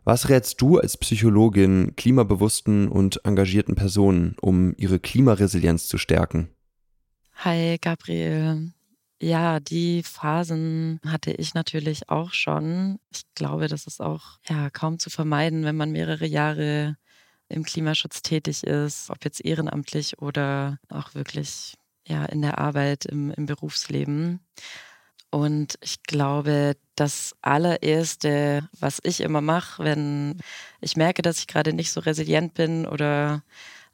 Was 0.07 0.29
rätst 0.29 0.61
du 0.61 0.77
als 0.77 0.97
Psychologin 0.97 1.95
klimabewussten 1.95 2.89
und 2.89 3.25
engagierten 3.25 3.73
Personen, 3.73 4.35
um 4.39 4.75
ihre 4.77 4.99
Klimaresilienz 4.99 5.87
zu 5.87 5.97
stärken? 5.97 6.49
Hi 7.37 7.77
Gabriel. 7.81 8.71
Ja, 9.19 9.59
die 9.59 10.03
Phasen 10.03 10.99
hatte 11.03 11.31
ich 11.31 11.55
natürlich 11.55 12.07
auch 12.07 12.33
schon. 12.33 12.99
Ich 13.11 13.23
glaube, 13.33 13.67
das 13.67 13.87
ist 13.87 13.99
auch 13.99 14.37
ja 14.47 14.69
kaum 14.69 14.99
zu 14.99 15.09
vermeiden, 15.09 15.63
wenn 15.63 15.75
man 15.75 15.91
mehrere 15.91 16.27
Jahre 16.27 16.97
im 17.49 17.63
Klimaschutz 17.63 18.21
tätig 18.21 18.63
ist, 18.63 19.09
ob 19.09 19.25
jetzt 19.25 19.43
ehrenamtlich 19.43 20.21
oder 20.21 20.77
auch 20.87 21.15
wirklich 21.15 21.73
ja 22.07 22.25
in 22.25 22.43
der 22.43 22.59
Arbeit 22.59 23.05
im, 23.05 23.31
im 23.31 23.47
Berufsleben. 23.47 24.41
Und 25.35 25.77
ich 25.81 26.01
glaube, 26.03 26.77
das 26.95 27.35
allererste, 27.41 28.69
was 28.79 29.01
ich 29.03 29.19
immer 29.19 29.41
mache, 29.41 29.83
wenn 29.83 30.39
ich 30.79 30.95
merke, 30.95 31.23
dass 31.23 31.39
ich 31.39 31.47
gerade 31.47 31.73
nicht 31.73 31.91
so 31.91 31.99
resilient 31.99 32.53
bin 32.53 32.85
oder 32.85 33.43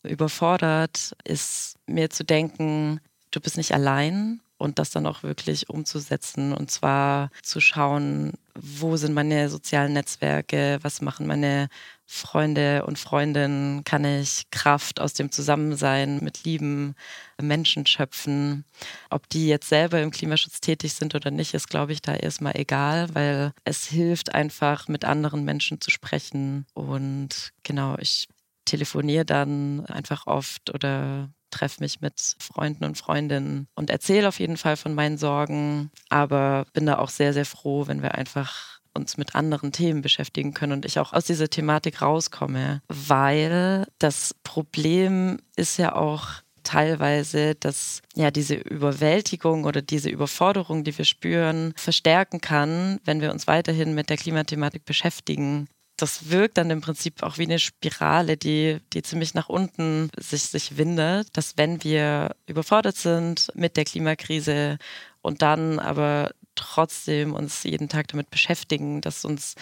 überfordert, 0.04 1.16
ist 1.24 1.78
mir 1.88 2.12
zu 2.12 2.24
denken, 2.24 3.02
du 3.32 3.42
bist 3.42 3.58
nicht 3.58 3.74
allein 3.74 4.40
und 4.60 4.78
das 4.78 4.92
dann 4.92 5.08
auch 5.08 5.24
wirklich 5.24 5.68
umzusetzen 5.68 6.54
und 6.54 6.70
zwar 6.70 7.32
zu 7.42 7.60
schauen, 7.60 8.34
wo 8.54 8.96
sind 8.96 9.16
meine 9.16 9.50
sozialen 9.50 9.94
Netzwerke, 9.94 10.78
was 10.84 11.02
machen 11.02 11.26
meine 11.26 11.70
Freunde 12.14 12.86
und 12.86 13.00
Freundinnen, 13.00 13.86
kann 13.86 14.04
ich 14.04 14.44
Kraft 14.52 15.00
aus 15.00 15.14
dem 15.14 15.32
Zusammensein 15.32 16.20
mit 16.22 16.44
lieben 16.44 16.96
Menschen 17.42 17.86
schöpfen. 17.86 18.66
Ob 19.10 19.30
die 19.30 19.48
jetzt 19.48 19.70
selber 19.70 20.02
im 20.02 20.12
Klimaschutz 20.12 20.60
tätig 20.60 20.94
sind 20.94 21.16
oder 21.16 21.32
nicht, 21.32 21.54
ist, 21.54 21.70
glaube 21.70 21.94
ich, 21.94 22.02
da 22.02 22.14
erstmal 22.14 22.58
egal, 22.58 23.08
weil 23.16 23.54
es 23.64 23.86
hilft 23.86 24.36
einfach, 24.36 24.90
mit 24.90 25.06
anderen 25.06 25.46
Menschen 25.46 25.80
zu 25.80 25.90
sprechen. 25.90 26.66
Und 26.74 27.54
genau, 27.64 27.96
ich 27.98 28.28
telefoniere 28.66 29.26
dann 29.26 29.86
einfach 29.86 30.28
oft 30.28 30.74
oder 30.74 31.30
treffe 31.50 31.82
mich 31.82 32.02
mit 32.02 32.36
Freunden 32.40 32.84
und 32.84 32.98
Freundinnen 32.98 33.68
und 33.74 33.90
erzähle 33.90 34.28
auf 34.28 34.40
jeden 34.40 34.58
Fall 34.58 34.76
von 34.76 34.94
meinen 34.94 35.18
Sorgen, 35.18 35.92
aber 36.10 36.66
bin 36.74 36.86
da 36.86 36.98
auch 36.98 37.10
sehr, 37.10 37.32
sehr 37.34 37.46
froh, 37.46 37.88
wenn 37.88 38.02
wir 38.02 38.16
einfach 38.16 38.81
uns 38.94 39.18
mit 39.18 39.36
anderen 39.36 39.72
Themen 39.72 40.02
beschäftigen 40.02 40.54
können 40.54 40.74
und 40.74 40.86
ich 40.86 41.00
auch 41.00 41.14
aus 41.14 41.26
dieser 41.26 41.50
Thematik 41.50 42.02
rauskomme, 42.02 42.82
weil 42.88 43.88
das 44.00 44.36
Problem 44.44 45.40
ist 45.56 45.78
ja 45.78 45.96
auch 45.96 46.42
teilweise, 46.64 47.56
dass 47.56 48.02
ja 48.16 48.32
diese 48.32 48.56
Überwältigung 48.56 49.66
oder 49.66 49.82
diese 49.82 50.10
Überforderung, 50.10 50.84
die 50.84 50.98
wir 50.98 51.06
spüren, 51.06 51.74
verstärken 51.76 52.42
kann, 52.42 53.00
wenn 53.04 53.22
wir 53.22 53.32
uns 53.32 53.48
weiterhin 53.48 53.96
mit 53.96 54.10
der 54.10 54.18
Klimathematik 54.18 54.86
beschäftigen. 54.86 55.68
Das 55.98 56.30
wirkt 56.30 56.58
dann 56.58 56.72
im 56.72 56.82
Prinzip 56.82 57.22
auch 57.22 57.38
wie 57.38 57.44
eine 57.44 57.60
Spirale, 57.60 58.36
die, 58.36 58.80
die 58.94 59.04
ziemlich 59.04 59.34
nach 59.34 59.50
unten 59.50 60.10
sich, 60.18 60.44
sich 60.44 60.78
windet, 60.78 61.28
dass 61.38 61.58
wenn 61.58 61.84
wir 61.84 62.36
überfordert 62.48 62.96
sind 62.96 63.52
mit 63.54 63.78
der 63.78 63.86
Klimakrise 63.86 64.78
und 65.22 65.42
dann 65.44 65.78
aber 65.78 66.32
trotzdem 66.62 67.34
uns 67.34 67.64
jeden 67.64 67.90
Tag 67.90 68.08
damit 68.10 68.30
beschäftigen, 68.30 69.02
dass 69.02 69.26
uns 69.26 69.56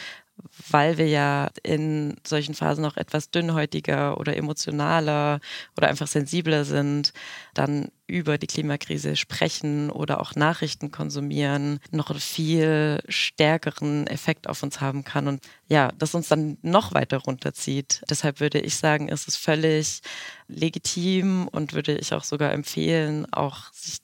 weil 0.70 0.98
wir 0.98 1.08
ja 1.08 1.50
in 1.64 2.16
solchen 2.26 2.54
Phasen 2.54 2.86
auch 2.86 2.98
etwas 2.98 3.30
dünnhäutiger 3.32 4.18
oder 4.18 4.38
emotionaler 4.38 5.40
oder 5.78 5.88
einfach 5.88 6.08
sensibler 6.08 6.66
sind, 6.66 7.14
dann 7.54 7.90
über 8.08 8.38
die 8.38 8.48
Klimakrise 8.48 9.16
sprechen 9.16 9.90
oder 9.90 10.20
auch 10.20 10.36
Nachrichten 10.36 10.92
konsumieren, 10.92 11.80
noch 11.92 12.10
einen 12.10 12.20
viel 12.20 13.00
stärkeren 13.08 14.08
Effekt 14.08 14.48
auf 14.48 14.64
uns 14.64 14.82
haben 14.82 15.04
kann 15.04 15.28
und 15.28 15.44
ja, 15.68 15.92
das 15.98 16.16
uns 16.16 16.28
dann 16.28 16.58
noch 16.62 16.94
weiter 16.94 17.18
runterzieht. 17.18 18.02
Deshalb 18.10 18.40
würde 18.40 18.60
ich 18.60 18.76
sagen, 18.76 19.10
ist 19.10 19.28
es 19.28 19.36
völlig 19.36 20.02
legitim 20.48 21.48
und 21.48 21.74
würde 21.74 21.96
ich 21.98 22.14
auch 22.14 22.24
sogar 22.24 22.52
empfehlen, 22.54 23.32
auch 23.32 23.72
sich 23.74 24.00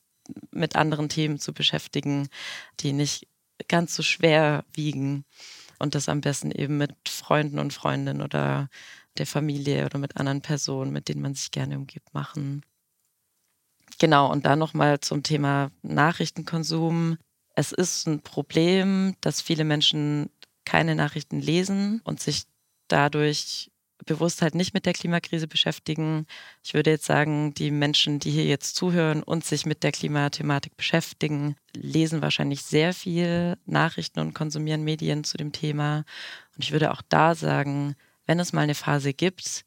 mit 0.52 0.76
anderen 0.76 1.10
Themen 1.10 1.40
zu 1.40 1.54
beschäftigen, 1.54 2.30
die 2.80 2.94
nicht 2.94 3.28
ganz 3.68 3.96
so 3.96 4.04
schwer 4.04 4.66
wiegen 4.74 5.26
und 5.80 5.96
das 5.96 6.10
am 6.10 6.22
besten 6.22 6.52
eben 6.52 6.78
mit 6.78 6.94
Freunden 7.08 7.60
und 7.60 7.74
Freundinnen 7.74 8.22
oder 8.22 8.70
der 9.18 9.28
Familie 9.28 9.86
oder 9.86 9.98
mit 9.98 10.18
anderen 10.18 10.42
Personen, 10.42 10.92
mit 10.92 11.08
denen 11.08 11.22
man 11.22 11.36
sich 11.36 11.52
gerne 11.52 11.78
umgibt, 11.78 12.14
machen. 12.14 12.64
Genau, 14.00 14.32
und 14.32 14.46
dann 14.46 14.60
nochmal 14.60 15.00
zum 15.00 15.24
Thema 15.24 15.72
Nachrichtenkonsum. 15.82 17.18
Es 17.54 17.72
ist 17.72 18.08
ein 18.08 18.22
Problem, 18.22 19.16
dass 19.22 19.42
viele 19.42 19.64
Menschen 19.64 20.30
keine 20.66 20.96
Nachrichten 20.96 21.40
lesen 21.40 22.02
und 22.04 22.20
sich 22.20 22.46
dadurch 22.88 23.72
bewusst 24.06 24.42
halt 24.42 24.56
nicht 24.56 24.74
mit 24.74 24.86
der 24.86 24.94
Klimakrise 24.94 25.48
beschäftigen. 25.48 26.26
Ich 26.64 26.74
würde 26.74 26.92
jetzt 26.92 27.06
sagen, 27.06 27.54
die 27.54 27.72
Menschen, 27.72 28.20
die 28.20 28.32
hier 28.32 28.46
jetzt 28.46 28.76
zuhören 28.76 29.24
und 29.24 29.46
sich 29.46 29.66
mit 29.66 29.84
der 29.84 29.92
Klimathematik 29.92 30.76
beschäftigen, 30.76 31.56
lesen 31.74 32.22
wahrscheinlich 32.22 32.64
sehr 32.64 32.94
viel 32.94 33.58
Nachrichten 33.66 34.20
und 34.20 34.34
konsumieren 34.34 34.84
Medien 34.84 35.24
zu 35.24 35.38
dem 35.38 35.52
Thema. 35.52 36.04
Und 36.56 36.64
ich 36.64 36.72
würde 36.72 36.92
auch 36.92 37.02
da 37.08 37.36
sagen, 37.36 37.96
wenn 38.26 38.40
es 38.40 38.54
mal 38.54 38.62
eine 38.62 38.76
Phase 38.76 39.14
gibt, 39.14 39.64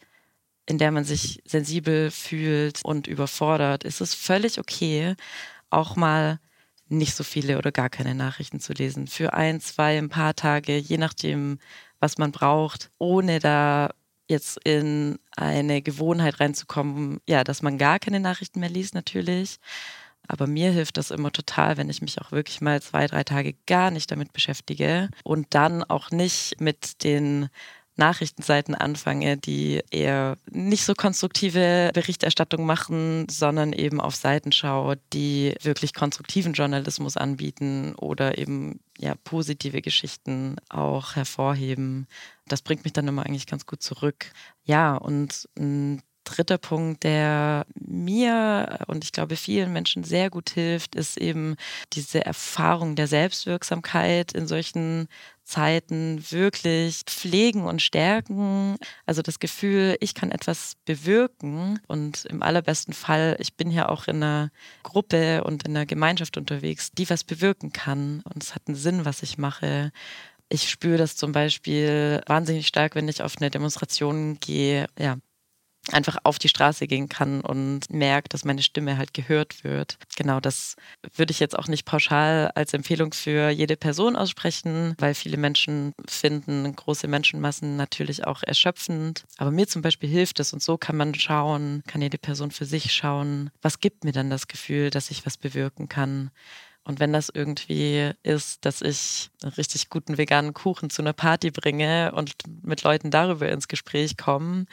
in 0.66 0.78
der 0.78 0.90
man 0.90 1.04
sich 1.04 1.40
sensibel 1.46 2.10
fühlt 2.10 2.84
und 2.84 3.06
überfordert, 3.06 3.84
ist 3.84 4.00
es 4.00 4.14
völlig 4.14 4.58
okay, 4.58 5.14
auch 5.70 5.96
mal 5.96 6.40
nicht 6.88 7.14
so 7.14 7.24
viele 7.24 7.58
oder 7.58 7.72
gar 7.72 7.90
keine 7.90 8.14
Nachrichten 8.14 8.60
zu 8.60 8.72
lesen. 8.72 9.06
Für 9.06 9.34
ein, 9.34 9.60
zwei, 9.60 9.98
ein 9.98 10.08
paar 10.08 10.34
Tage, 10.34 10.76
je 10.76 10.98
nachdem, 10.98 11.58
was 12.00 12.18
man 12.18 12.32
braucht, 12.32 12.90
ohne 12.98 13.38
da 13.38 13.90
jetzt 14.28 14.58
in 14.64 15.18
eine 15.36 15.82
Gewohnheit 15.82 16.40
reinzukommen, 16.40 17.20
ja, 17.28 17.44
dass 17.44 17.62
man 17.62 17.78
gar 17.78 17.98
keine 17.98 18.20
Nachrichten 18.20 18.60
mehr 18.60 18.68
liest 18.68 18.94
natürlich. 18.94 19.58
Aber 20.28 20.46
mir 20.46 20.70
hilft 20.70 20.98
das 20.98 21.10
immer 21.10 21.32
total, 21.32 21.78
wenn 21.78 21.88
ich 21.88 22.02
mich 22.02 22.20
auch 22.20 22.32
wirklich 22.32 22.60
mal 22.60 22.82
zwei, 22.82 23.06
drei 23.06 23.24
Tage 23.24 23.54
gar 23.66 23.90
nicht 23.90 24.10
damit 24.10 24.34
beschäftige 24.34 25.08
und 25.24 25.46
dann 25.50 25.82
auch 25.82 26.10
nicht 26.10 26.60
mit 26.60 27.02
den 27.02 27.48
Nachrichtenseiten 27.98 28.74
anfange, 28.74 29.36
die 29.36 29.82
eher 29.90 30.36
nicht 30.50 30.84
so 30.84 30.94
konstruktive 30.94 31.90
Berichterstattung 31.92 32.64
machen, 32.64 33.26
sondern 33.28 33.72
eben 33.72 34.00
auf 34.00 34.14
Seiten 34.14 34.52
schaue, 34.52 34.98
die 35.12 35.54
wirklich 35.62 35.94
konstruktiven 35.94 36.52
Journalismus 36.52 37.16
anbieten 37.16 37.94
oder 37.96 38.38
eben 38.38 38.80
ja 38.98 39.14
positive 39.24 39.82
Geschichten 39.82 40.56
auch 40.68 41.16
hervorheben. 41.16 42.06
Das 42.46 42.62
bringt 42.62 42.84
mich 42.84 42.92
dann 42.92 43.08
immer 43.08 43.26
eigentlich 43.26 43.46
ganz 43.46 43.66
gut 43.66 43.82
zurück. 43.82 44.32
Ja, 44.64 44.96
und 44.96 45.48
ein 45.58 46.02
dritter 46.28 46.58
Punkt, 46.58 47.04
der 47.04 47.66
mir 47.74 48.80
und 48.86 49.04
ich 49.04 49.12
glaube 49.12 49.36
vielen 49.36 49.72
Menschen 49.72 50.04
sehr 50.04 50.30
gut 50.30 50.50
hilft, 50.50 50.94
ist 50.94 51.16
eben 51.16 51.56
diese 51.92 52.24
Erfahrung 52.24 52.96
der 52.96 53.06
Selbstwirksamkeit 53.06 54.32
in 54.32 54.46
solchen 54.46 55.08
Zeiten 55.44 56.22
wirklich 56.30 57.02
pflegen 57.06 57.64
und 57.64 57.80
stärken. 57.80 58.76
Also 59.06 59.22
das 59.22 59.38
Gefühl, 59.38 59.96
ich 60.00 60.14
kann 60.14 60.30
etwas 60.30 60.74
bewirken 60.84 61.80
und 61.86 62.26
im 62.26 62.42
allerbesten 62.42 62.92
Fall, 62.92 63.36
ich 63.38 63.54
bin 63.54 63.70
ja 63.70 63.88
auch 63.88 64.08
in 64.08 64.16
einer 64.16 64.50
Gruppe 64.82 65.44
und 65.44 65.62
in 65.64 65.76
einer 65.76 65.86
Gemeinschaft 65.86 66.36
unterwegs, 66.36 66.92
die 66.92 67.08
was 67.08 67.24
bewirken 67.24 67.72
kann 67.72 68.22
und 68.32 68.42
es 68.42 68.54
hat 68.54 68.62
einen 68.66 68.76
Sinn, 68.76 69.04
was 69.04 69.22
ich 69.22 69.38
mache 69.38 69.90
ich 70.48 70.70
spüre 70.70 70.96
das 70.96 71.16
zum 71.16 71.32
Beispiel 71.32 72.22
wahnsinnig 72.26 72.66
stark, 72.66 72.94
wenn 72.94 73.08
ich 73.08 73.22
auf 73.22 73.36
eine 73.38 73.50
Demonstration 73.50 74.38
gehe, 74.40 74.86
ja, 74.98 75.18
einfach 75.92 76.18
auf 76.24 76.38
die 76.38 76.48
Straße 76.48 76.86
gehen 76.86 77.08
kann 77.08 77.40
und 77.40 77.90
merke, 77.90 78.28
dass 78.28 78.44
meine 78.44 78.62
Stimme 78.62 78.96
halt 78.98 79.14
gehört 79.14 79.64
wird. 79.64 79.98
Genau, 80.16 80.40
das 80.40 80.76
würde 81.14 81.30
ich 81.30 81.40
jetzt 81.40 81.58
auch 81.58 81.68
nicht 81.68 81.84
pauschal 81.84 82.50
als 82.54 82.74
Empfehlung 82.74 83.12
für 83.12 83.50
jede 83.50 83.76
Person 83.76 84.16
aussprechen, 84.16 84.94
weil 84.98 85.14
viele 85.14 85.36
Menschen 85.36 85.94
finden 86.06 86.74
große 86.74 87.08
Menschenmassen 87.08 87.76
natürlich 87.76 88.26
auch 88.26 88.42
erschöpfend. 88.42 89.24
Aber 89.36 89.50
mir 89.50 89.66
zum 89.66 89.82
Beispiel 89.82 90.08
hilft 90.08 90.40
es 90.40 90.52
und 90.52 90.62
so 90.62 90.76
kann 90.76 90.96
man 90.96 91.14
schauen, 91.14 91.82
kann 91.86 92.02
jede 92.02 92.18
Person 92.18 92.50
für 92.50 92.64
sich 92.64 92.92
schauen, 92.92 93.50
was 93.62 93.80
gibt 93.80 94.04
mir 94.04 94.12
dann 94.12 94.30
das 94.30 94.48
Gefühl, 94.48 94.90
dass 94.90 95.10
ich 95.10 95.26
was 95.26 95.36
bewirken 95.36 95.88
kann. 95.88 96.30
Und 96.88 97.00
wenn 97.00 97.12
das 97.12 97.28
irgendwie 97.28 98.12
ist, 98.22 98.64
dass 98.64 98.80
ich 98.80 99.28
einen 99.42 99.52
richtig 99.52 99.90
guten 99.90 100.16
veganen 100.16 100.54
Kuchen 100.54 100.88
zu 100.88 101.02
einer 101.02 101.12
Party 101.12 101.50
bringe 101.50 102.12
und 102.14 102.32
mit 102.62 102.82
Leuten 102.82 103.10
darüber 103.10 103.46
ins 103.50 103.68
Gespräch 103.68 104.16
komme, 104.16 104.64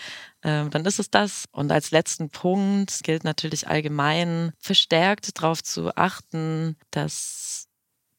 äh, 0.41 0.65
dann 0.69 0.85
ist 0.85 0.97
es 0.97 1.11
das. 1.11 1.43
Und 1.51 1.73
als 1.73 1.91
letzten 1.91 2.29
Punkt 2.29 3.03
gilt 3.03 3.25
natürlich 3.25 3.67
allgemein, 3.67 4.53
verstärkt 4.59 5.37
darauf 5.37 5.61
zu 5.61 5.93
achten, 5.97 6.77
dass 6.89 7.67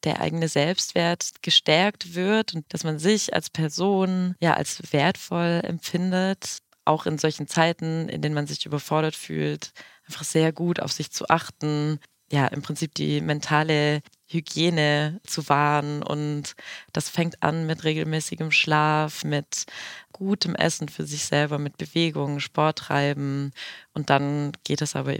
der 0.04 0.20
eigene 0.20 0.48
Selbstwert 0.48 1.30
gestärkt 1.40 2.14
wird 2.14 2.54
und 2.54 2.66
dass 2.74 2.84
man 2.84 2.98
sich 2.98 3.32
als 3.32 3.48
Person 3.48 4.34
ja 4.40 4.52
als 4.52 4.92
wertvoll 4.92 5.62
empfindet, 5.64 6.58
auch 6.84 7.06
in 7.06 7.16
solchen 7.16 7.48
Zeiten, 7.48 8.10
in 8.10 8.20
denen 8.20 8.34
man 8.34 8.46
sich 8.46 8.66
überfordert 8.66 9.16
fühlt, 9.16 9.72
einfach 10.06 10.24
sehr 10.24 10.52
gut 10.52 10.80
auf 10.80 10.92
sich 10.92 11.10
zu 11.10 11.30
achten, 11.30 11.98
ja, 12.30 12.46
im 12.48 12.62
Prinzip 12.62 12.94
die 12.94 13.20
mentale 13.20 14.02
Hygiene 14.26 15.20
zu 15.26 15.48
wahren. 15.48 16.02
Und 16.02 16.54
das 16.92 17.08
fängt 17.08 17.42
an 17.42 17.66
mit 17.66 17.84
regelmäßigem 17.84 18.50
Schlaf, 18.50 19.24
mit 19.24 19.66
gutem 20.12 20.54
Essen 20.54 20.88
für 20.88 21.04
sich 21.06 21.24
selber, 21.24 21.58
mit 21.58 21.78
Bewegung, 21.78 22.40
Sport 22.40 22.78
treiben. 22.78 23.52
Und 23.92 24.10
dann 24.10 24.52
geht 24.64 24.82
es 24.82 24.96
aber 24.96 25.16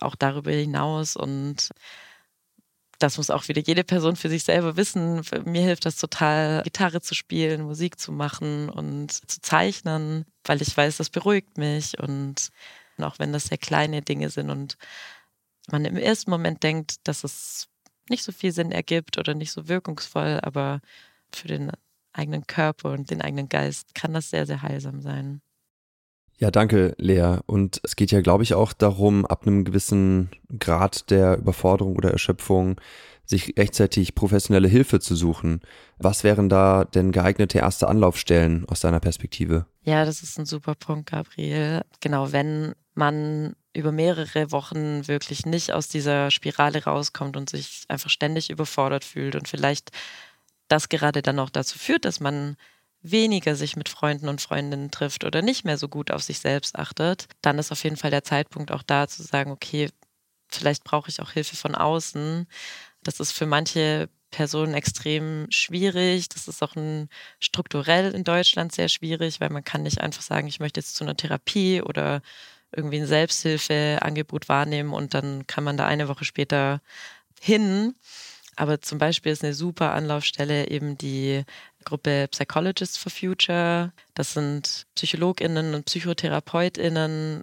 auch 0.00 0.16
darüber 0.16 0.50
hinaus 0.50 1.14
und 1.16 1.70
das 2.98 3.16
muss 3.18 3.30
auch 3.30 3.48
wieder 3.48 3.60
jede 3.60 3.84
Person 3.84 4.16
für 4.16 4.28
sich 4.28 4.44
selber 4.44 4.76
wissen. 4.76 5.22
Mir 5.44 5.62
hilft 5.62 5.84
das 5.84 5.96
total, 5.96 6.62
Gitarre 6.62 7.00
zu 7.00 7.14
spielen, 7.14 7.62
Musik 7.62 7.98
zu 7.98 8.12
machen 8.12 8.70
und 8.70 9.12
zu 9.12 9.40
zeichnen, 9.40 10.24
weil 10.44 10.62
ich 10.62 10.76
weiß, 10.76 10.96
das 10.96 11.10
beruhigt 11.10 11.58
mich 11.58 11.98
und 11.98 12.50
auch 12.98 13.18
wenn 13.18 13.32
das 13.32 13.46
sehr 13.46 13.58
kleine 13.58 14.02
Dinge 14.02 14.30
sind 14.30 14.50
und 14.50 14.76
man 15.70 15.84
im 15.84 15.96
ersten 15.96 16.30
Moment 16.30 16.62
denkt, 16.62 17.06
dass 17.08 17.24
es 17.24 17.68
nicht 18.08 18.22
so 18.22 18.32
viel 18.32 18.52
Sinn 18.52 18.70
ergibt 18.70 19.18
oder 19.18 19.34
nicht 19.34 19.52
so 19.52 19.68
wirkungsvoll, 19.68 20.40
aber 20.42 20.80
für 21.32 21.48
den 21.48 21.72
eigenen 22.12 22.46
Körper 22.46 22.92
und 22.92 23.10
den 23.10 23.22
eigenen 23.22 23.48
Geist 23.48 23.94
kann 23.94 24.12
das 24.12 24.30
sehr, 24.30 24.46
sehr 24.46 24.62
heilsam 24.62 25.00
sein. 25.00 25.40
Ja, 26.38 26.50
danke, 26.50 26.94
Lea. 26.98 27.38
Und 27.46 27.80
es 27.84 27.96
geht 27.96 28.10
ja, 28.10 28.20
glaube 28.20 28.42
ich, 28.42 28.54
auch 28.54 28.72
darum, 28.72 29.24
ab 29.24 29.46
einem 29.46 29.64
gewissen 29.64 30.30
Grad 30.58 31.10
der 31.10 31.38
Überforderung 31.38 31.96
oder 31.96 32.10
Erschöpfung 32.10 32.80
sich 33.24 33.54
rechtzeitig 33.56 34.14
professionelle 34.14 34.68
Hilfe 34.68 35.00
zu 35.00 35.14
suchen. 35.14 35.60
Was 35.98 36.24
wären 36.24 36.48
da 36.48 36.84
denn 36.84 37.12
geeignete 37.12 37.58
erste 37.58 37.88
Anlaufstellen 37.88 38.68
aus 38.68 38.80
deiner 38.80 39.00
Perspektive? 39.00 39.66
Ja, 39.82 40.04
das 40.04 40.22
ist 40.22 40.38
ein 40.38 40.44
super 40.44 40.74
Punkt, 40.74 41.10
Gabriel. 41.10 41.82
Genau, 42.00 42.32
wenn 42.32 42.74
man 42.94 43.56
über 43.72 43.92
mehrere 43.92 44.52
Wochen 44.52 45.08
wirklich 45.08 45.46
nicht 45.46 45.72
aus 45.72 45.88
dieser 45.88 46.30
Spirale 46.30 46.84
rauskommt 46.84 47.36
und 47.36 47.50
sich 47.50 47.84
einfach 47.88 48.10
ständig 48.10 48.50
überfordert 48.50 49.04
fühlt 49.04 49.34
und 49.34 49.48
vielleicht 49.48 49.90
das 50.68 50.88
gerade 50.88 51.22
dann 51.22 51.38
auch 51.38 51.50
dazu 51.50 51.78
führt, 51.78 52.04
dass 52.04 52.20
man 52.20 52.56
weniger 53.02 53.54
sich 53.54 53.76
mit 53.76 53.88
Freunden 53.88 54.28
und 54.28 54.40
Freundinnen 54.40 54.90
trifft 54.90 55.24
oder 55.24 55.42
nicht 55.42 55.64
mehr 55.64 55.76
so 55.76 55.88
gut 55.88 56.10
auf 56.10 56.22
sich 56.22 56.38
selbst 56.38 56.76
achtet, 56.78 57.26
dann 57.42 57.58
ist 57.58 57.70
auf 57.70 57.84
jeden 57.84 57.96
Fall 57.96 58.10
der 58.10 58.24
Zeitpunkt 58.24 58.72
auch 58.72 58.82
da 58.82 59.08
zu 59.08 59.22
sagen, 59.22 59.50
okay, 59.50 59.90
vielleicht 60.48 60.84
brauche 60.84 61.10
ich 61.10 61.20
auch 61.20 61.30
Hilfe 61.32 61.56
von 61.56 61.74
außen. 61.74 62.46
Das 63.02 63.20
ist 63.20 63.32
für 63.32 63.46
manche 63.46 64.08
Personen 64.30 64.74
extrem 64.74 65.46
schwierig. 65.50 66.28
Das 66.30 66.48
ist 66.48 66.62
auch 66.62 66.74
ein, 66.76 67.08
strukturell 67.40 68.14
in 68.14 68.24
Deutschland 68.24 68.72
sehr 68.72 68.88
schwierig, 68.88 69.40
weil 69.40 69.50
man 69.50 69.64
kann 69.64 69.82
nicht 69.82 70.00
einfach 70.00 70.22
sagen, 70.22 70.48
ich 70.48 70.60
möchte 70.60 70.80
jetzt 70.80 70.96
zu 70.96 71.04
einer 71.04 71.16
Therapie 71.16 71.82
oder 71.82 72.22
irgendwie 72.76 72.98
ein 72.98 73.06
Selbsthilfeangebot 73.06 74.48
wahrnehmen 74.48 74.92
und 74.92 75.14
dann 75.14 75.46
kann 75.46 75.64
man 75.64 75.76
da 75.76 75.86
eine 75.86 76.08
Woche 76.08 76.24
später 76.24 76.80
hin. 77.40 77.94
Aber 78.56 78.80
zum 78.80 78.98
Beispiel 78.98 79.32
ist 79.32 79.42
eine 79.42 79.54
super 79.54 79.92
Anlaufstelle 79.92 80.68
eben 80.68 80.96
die 80.96 81.44
Gruppe 81.84 82.28
Psychologists 82.30 82.96
for 82.96 83.10
Future. 83.10 83.92
Das 84.14 84.32
sind 84.32 84.86
PsychologInnen 84.94 85.74
und 85.74 85.86
PsychotherapeutInnen, 85.86 87.42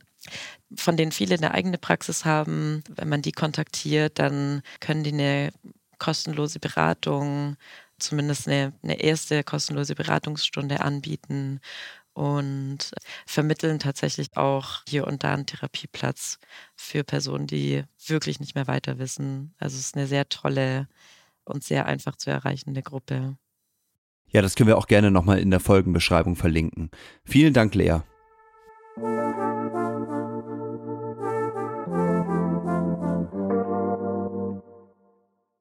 von 0.76 0.98
denen 0.98 1.12
viele 1.12 1.36
eine 1.36 1.54
eigene 1.54 1.78
Praxis 1.78 2.26
haben. 2.26 2.84
Wenn 2.90 3.10
man 3.10 3.22
die 3.22 3.34
kontaktiert, 3.34 4.20
dann 4.20 4.62
können 4.80 5.04
die 5.04 5.12
eine 5.12 5.52
kostenlose 6.00 6.60
Beratung, 6.60 7.58
zumindest 8.00 8.48
eine, 8.48 8.74
eine 8.82 9.00
erste 9.00 9.44
kostenlose 9.44 9.96
Beratungsstunde 9.96 10.80
anbieten 10.80 11.60
und 12.14 12.92
vermitteln 13.26 13.80
tatsächlich 13.80 14.36
auch 14.36 14.82
hier 14.88 15.08
und 15.08 15.24
da 15.24 15.34
einen 15.34 15.46
Therapieplatz 15.46 16.40
für 16.76 17.04
Personen, 17.04 17.48
die 17.48 17.84
wirklich 18.06 18.40
nicht 18.40 18.56
mehr 18.56 18.68
weiter 18.68 19.00
wissen. 19.00 19.54
Also 19.60 19.76
es 19.76 19.86
ist 19.88 19.96
eine 19.96 20.08
sehr 20.08 20.28
tolle 20.30 20.88
und 21.46 21.64
sehr 21.64 21.86
einfach 21.86 22.16
zu 22.16 22.30
erreichende 22.30 22.82
Gruppe. 22.82 23.38
Ja, 24.28 24.42
das 24.42 24.56
können 24.56 24.68
wir 24.68 24.78
auch 24.78 24.88
gerne 24.88 25.12
nochmal 25.12 25.40
in 25.40 25.52
der 25.52 25.60
Folgenbeschreibung 25.60 26.36
verlinken. 26.36 26.90
Vielen 27.26 27.54
Dank, 27.54 27.76
Lea. 27.76 28.00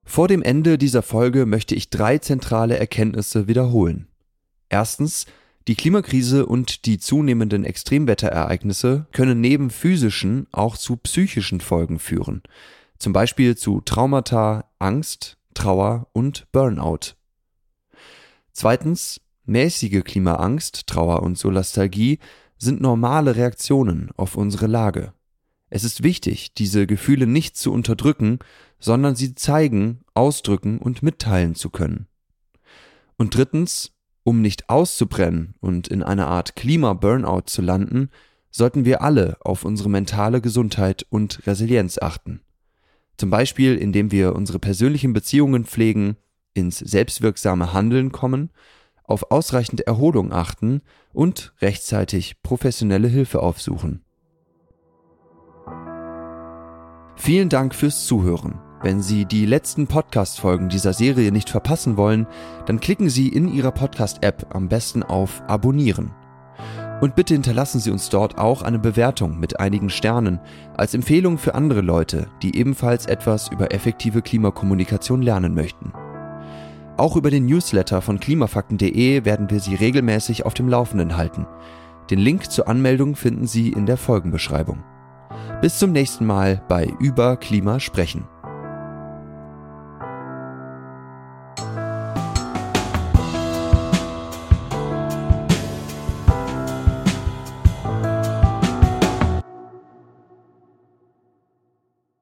Vor 0.04 0.26
dem 0.26 0.42
Ende 0.42 0.76
dieser 0.76 1.02
Folge 1.02 1.46
möchte 1.46 1.74
ich 1.74 1.90
drei 1.90 2.18
zentrale 2.18 2.76
Erkenntnisse 2.76 3.46
wiederholen. 3.46 4.08
Erstens, 4.68 5.26
die 5.68 5.74
Klimakrise 5.74 6.46
und 6.46 6.86
die 6.86 6.98
zunehmenden 6.98 7.64
Extremwetterereignisse 7.64 9.06
können 9.12 9.40
neben 9.40 9.70
physischen 9.70 10.46
auch 10.52 10.76
zu 10.76 10.96
psychischen 10.96 11.60
Folgen 11.60 11.98
führen, 11.98 12.42
zum 12.98 13.12
Beispiel 13.12 13.56
zu 13.56 13.80
Traumata, 13.82 14.70
Angst, 14.78 15.36
Trauer 15.54 16.08
und 16.12 16.46
Burnout. 16.52 17.14
Zweitens, 18.52 19.20
mäßige 19.44 20.02
Klimaangst, 20.02 20.86
Trauer 20.86 21.22
und 21.22 21.36
Solastalgie 21.38 22.18
sind 22.56 22.80
normale 22.80 23.36
Reaktionen 23.36 24.10
auf 24.16 24.36
unsere 24.36 24.66
Lage. 24.66 25.12
Es 25.70 25.84
ist 25.84 26.02
wichtig, 26.02 26.54
diese 26.54 26.86
Gefühle 26.86 27.26
nicht 27.26 27.56
zu 27.56 27.72
unterdrücken, 27.72 28.40
sondern 28.80 29.14
sie 29.14 29.34
zeigen, 29.34 30.00
ausdrücken 30.14 30.78
und 30.78 31.02
mitteilen 31.02 31.54
zu 31.54 31.70
können. 31.70 32.06
Und 33.16 33.36
drittens, 33.36 33.92
um 34.22 34.42
nicht 34.42 34.68
auszubrennen 34.68 35.54
und 35.60 35.88
in 35.88 36.02
einer 36.02 36.28
Art 36.28 36.56
Klima-Burnout 36.56 37.42
zu 37.46 37.62
landen, 37.62 38.10
sollten 38.50 38.84
wir 38.84 39.02
alle 39.02 39.36
auf 39.40 39.64
unsere 39.64 39.88
mentale 39.88 40.40
Gesundheit 40.40 41.06
und 41.08 41.46
Resilienz 41.46 41.98
achten. 41.98 42.40
Zum 43.16 43.30
Beispiel, 43.30 43.76
indem 43.76 44.10
wir 44.10 44.34
unsere 44.34 44.58
persönlichen 44.58 45.12
Beziehungen 45.12 45.64
pflegen, 45.64 46.16
ins 46.54 46.78
selbstwirksame 46.78 47.72
Handeln 47.72 48.12
kommen, 48.12 48.50
auf 49.04 49.30
ausreichend 49.30 49.82
Erholung 49.82 50.32
achten 50.32 50.82
und 51.12 51.52
rechtzeitig 51.60 52.42
professionelle 52.42 53.08
Hilfe 53.08 53.40
aufsuchen. 53.40 54.04
Vielen 57.16 57.48
Dank 57.48 57.74
fürs 57.74 58.06
Zuhören. 58.06 58.69
Wenn 58.82 59.02
Sie 59.02 59.26
die 59.26 59.44
letzten 59.44 59.86
Podcast-Folgen 59.86 60.70
dieser 60.70 60.94
Serie 60.94 61.32
nicht 61.32 61.50
verpassen 61.50 61.98
wollen, 61.98 62.26
dann 62.64 62.80
klicken 62.80 63.10
Sie 63.10 63.28
in 63.28 63.52
Ihrer 63.52 63.72
Podcast-App 63.72 64.54
am 64.54 64.68
besten 64.68 65.02
auf 65.02 65.42
Abonnieren. 65.46 66.12
Und 67.02 67.14
bitte 67.14 67.34
hinterlassen 67.34 67.78
Sie 67.78 67.90
uns 67.90 68.08
dort 68.08 68.38
auch 68.38 68.62
eine 68.62 68.78
Bewertung 68.78 69.38
mit 69.38 69.60
einigen 69.60 69.90
Sternen 69.90 70.40
als 70.78 70.94
Empfehlung 70.94 71.36
für 71.36 71.54
andere 71.54 71.82
Leute, 71.82 72.28
die 72.42 72.56
ebenfalls 72.56 73.04
etwas 73.04 73.48
über 73.48 73.74
effektive 73.74 74.22
Klimakommunikation 74.22 75.20
lernen 75.20 75.54
möchten. 75.54 75.92
Auch 76.96 77.16
über 77.16 77.30
den 77.30 77.44
Newsletter 77.44 78.00
von 78.00 78.18
klimafakten.de 78.18 79.26
werden 79.26 79.50
wir 79.50 79.60
Sie 79.60 79.74
regelmäßig 79.74 80.46
auf 80.46 80.54
dem 80.54 80.68
Laufenden 80.68 81.18
halten. 81.18 81.46
Den 82.10 82.18
Link 82.18 82.50
zur 82.50 82.66
Anmeldung 82.66 83.14
finden 83.14 83.46
Sie 83.46 83.68
in 83.68 83.84
der 83.84 83.98
Folgenbeschreibung. 83.98 84.82
Bis 85.60 85.78
zum 85.78 85.92
nächsten 85.92 86.24
Mal 86.24 86.62
bei 86.66 86.90
Über 86.98 87.36
Klima 87.36 87.78
sprechen. 87.78 88.26